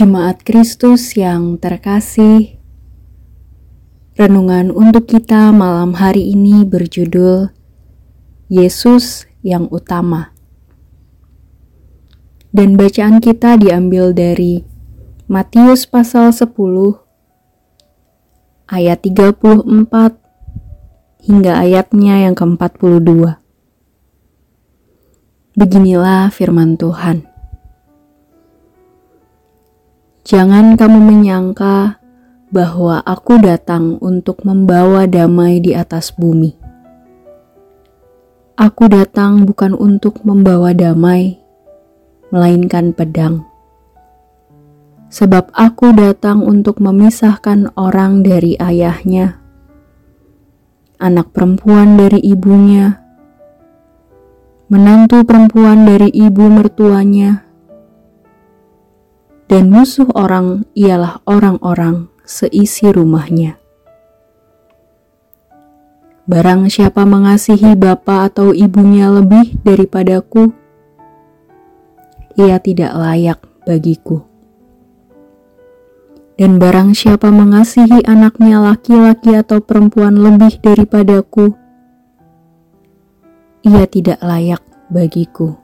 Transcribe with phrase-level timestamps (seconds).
[0.00, 2.56] Jemaat Kristus yang terkasih,
[4.16, 7.52] renungan untuk kita malam hari ini berjudul
[8.48, 10.32] Yesus yang Utama.
[12.48, 14.64] Dan bacaan kita diambil dari
[15.28, 16.48] Matius pasal 10
[18.72, 19.68] ayat 34
[21.28, 23.36] hingga ayatnya yang ke-42.
[25.60, 27.29] Beginilah firman Tuhan.
[30.30, 31.98] Jangan kamu menyangka
[32.54, 36.54] bahwa aku datang untuk membawa damai di atas bumi.
[38.54, 41.34] Aku datang bukan untuk membawa damai,
[42.30, 43.42] melainkan pedang.
[45.10, 49.34] Sebab aku datang untuk memisahkan orang dari ayahnya,
[51.02, 53.02] anak perempuan dari ibunya,
[54.70, 57.49] menantu perempuan dari ibu mertuanya,
[59.50, 63.58] dan musuh orang ialah orang-orang seisi rumahnya.
[66.30, 70.54] Barang siapa mengasihi bapa atau ibunya lebih daripadaku,
[72.38, 74.22] ia tidak layak bagiku.
[76.38, 81.52] Dan barang siapa mengasihi anaknya laki-laki atau perempuan lebih daripadaku,
[83.66, 85.59] ia tidak layak bagiku.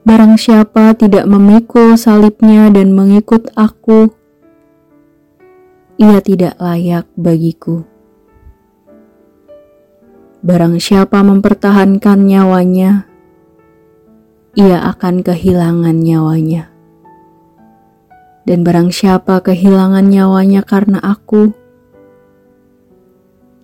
[0.00, 4.08] Barang siapa tidak memikul salibnya dan mengikut aku,
[6.00, 7.84] ia tidak layak bagiku.
[10.40, 13.04] Barang siapa mempertahankan nyawanya,
[14.56, 16.72] ia akan kehilangan nyawanya.
[18.48, 21.52] Dan barang siapa kehilangan nyawanya karena aku,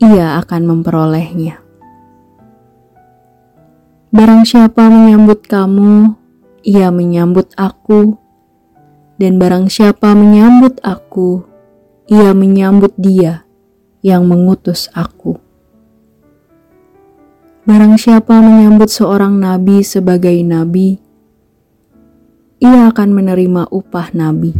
[0.04, 1.64] ia akan memperolehnya.
[4.12, 6.25] Barang siapa menyambut kamu,
[6.66, 8.18] ia menyambut aku,
[9.22, 11.46] dan barang siapa menyambut aku,
[12.10, 13.46] ia menyambut dia
[14.02, 15.38] yang mengutus aku.
[17.62, 20.98] Barang siapa menyambut seorang nabi sebagai nabi,
[22.58, 24.50] ia akan menerima upah nabi.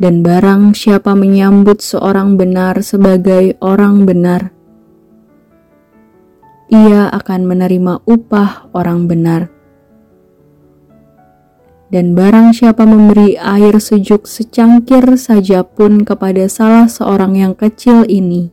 [0.00, 4.50] Dan barang siapa menyambut seorang benar sebagai orang benar,
[6.72, 9.53] ia akan menerima upah orang benar.
[11.94, 18.50] Dan barang siapa memberi air sejuk secangkir saja pun kepada salah seorang yang kecil ini,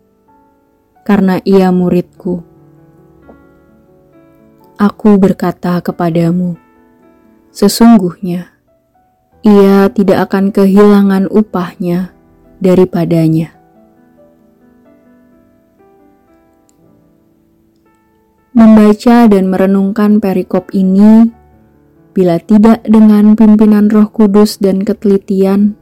[1.02, 2.46] karena ia muridku.
[4.78, 6.54] Aku berkata kepadamu,
[7.50, 8.54] sesungguhnya
[9.42, 12.14] ia tidak akan kehilangan upahnya
[12.62, 13.58] daripadanya.
[18.54, 21.41] Membaca dan merenungkan perikop ini,
[22.12, 25.80] bila tidak dengan pimpinan Roh Kudus dan ketelitian,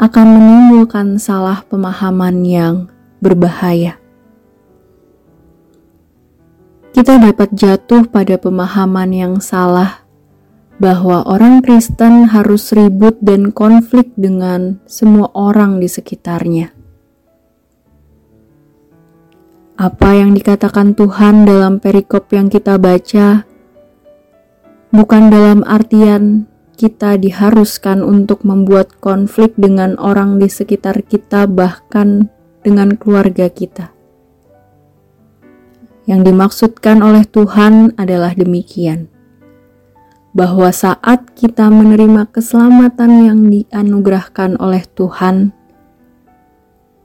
[0.00, 2.74] akan menimbulkan salah pemahaman yang
[3.22, 4.00] berbahaya.
[6.92, 10.04] Kita dapat jatuh pada pemahaman yang salah
[10.76, 16.82] bahwa orang Kristen harus ribut dan konflik dengan semua orang di sekitarnya
[19.82, 23.42] apa yang dikatakan Tuhan dalam perikop yang kita baca
[24.92, 32.28] bukan dalam artian kita diharuskan untuk membuat konflik dengan orang di sekitar kita, bahkan
[32.60, 33.90] dengan keluarga kita.
[36.04, 39.08] Yang dimaksudkan oleh Tuhan adalah demikian,
[40.36, 45.54] bahwa saat kita menerima keselamatan yang dianugerahkan oleh Tuhan,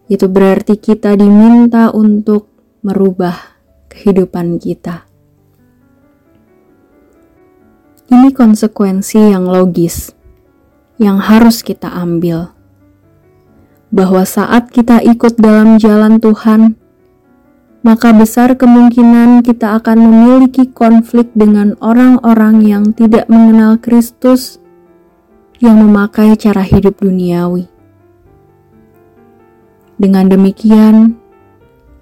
[0.08, 2.52] itu berarti kita diminta untuk
[2.84, 3.36] merubah
[3.92, 5.07] kehidupan kita.
[8.08, 10.16] Ini konsekuensi yang logis
[10.96, 12.56] yang harus kita ambil,
[13.92, 16.80] bahwa saat kita ikut dalam jalan Tuhan,
[17.84, 24.56] maka besar kemungkinan kita akan memiliki konflik dengan orang-orang yang tidak mengenal Kristus,
[25.60, 27.68] yang memakai cara hidup duniawi.
[30.00, 31.20] Dengan demikian,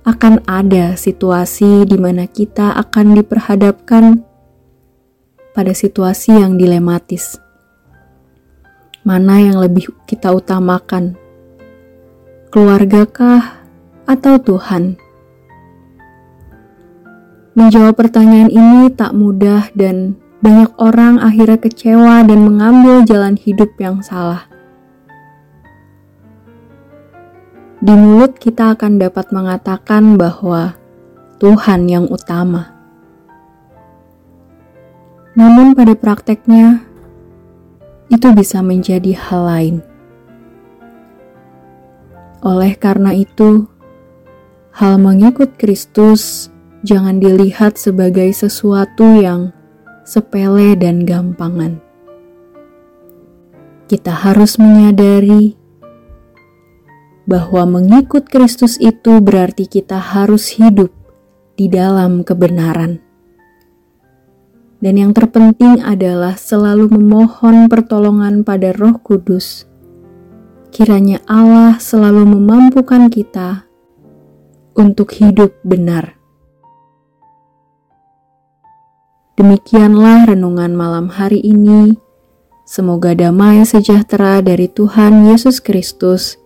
[0.06, 4.22] akan ada situasi di mana kita akan diperhadapkan
[5.56, 7.40] pada situasi yang dilematis.
[9.08, 11.16] Mana yang lebih kita utamakan?
[12.52, 13.64] Keluargakah
[14.04, 15.00] atau Tuhan?
[17.56, 24.04] Menjawab pertanyaan ini tak mudah dan banyak orang akhirnya kecewa dan mengambil jalan hidup yang
[24.04, 24.52] salah.
[27.86, 30.74] di mulut kita akan dapat mengatakan bahwa
[31.38, 32.75] Tuhan yang utama.
[35.36, 36.80] Namun pada prakteknya,
[38.08, 39.76] itu bisa menjadi hal lain.
[42.40, 43.68] Oleh karena itu,
[44.72, 46.48] hal mengikut Kristus
[46.88, 49.52] jangan dilihat sebagai sesuatu yang
[50.08, 51.84] sepele dan gampangan.
[53.86, 55.58] Kita harus menyadari
[57.26, 60.94] bahwa mengikut Kristus itu berarti kita harus hidup
[61.58, 63.05] di dalam kebenaran.
[64.84, 69.68] Dan yang terpenting adalah selalu memohon pertolongan pada Roh Kudus.
[70.76, 73.64] Kiranya Allah selalu memampukan kita
[74.76, 76.20] untuk hidup benar.
[79.40, 81.96] Demikianlah renungan malam hari ini.
[82.66, 86.40] Semoga damai sejahtera dari Tuhan Yesus Kristus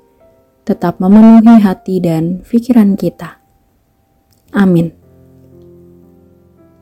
[0.68, 3.42] tetap memenuhi hati dan pikiran kita.
[4.54, 4.99] Amin.